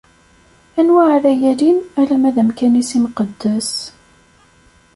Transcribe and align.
Anwa 0.79 1.03
ara 1.15 1.31
yalin 1.43 1.77
alamma 2.01 2.29
d 2.35 2.37
amkan-is 2.41 2.91
imqeddes? 2.97 3.71